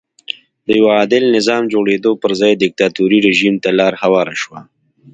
[0.65, 4.59] د یوه عادل نظام جوړېدو پر ځای دیکتاتوري رژیم ته لار هواره شوه.